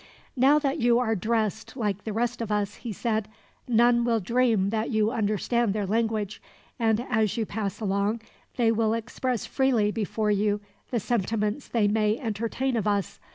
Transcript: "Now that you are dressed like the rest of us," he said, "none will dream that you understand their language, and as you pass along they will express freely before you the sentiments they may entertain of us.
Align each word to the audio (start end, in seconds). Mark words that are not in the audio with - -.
"Now 0.35 0.57
that 0.57 0.79
you 0.79 0.97
are 0.97 1.13
dressed 1.15 1.77
like 1.77 2.05
the 2.05 2.11
rest 2.11 2.41
of 2.41 2.51
us," 2.51 2.77
he 2.77 2.91
said, 2.91 3.27
"none 3.67 4.03
will 4.03 4.19
dream 4.19 4.71
that 4.71 4.89
you 4.89 5.11
understand 5.11 5.73
their 5.73 5.85
language, 5.85 6.41
and 6.79 7.01
as 7.07 7.37
you 7.37 7.45
pass 7.45 7.79
along 7.79 8.21
they 8.57 8.71
will 8.71 8.95
express 8.95 9.45
freely 9.45 9.91
before 9.91 10.31
you 10.31 10.59
the 10.89 10.99
sentiments 10.99 11.67
they 11.67 11.87
may 11.87 12.17
entertain 12.17 12.75
of 12.75 12.87
us. 12.87 13.19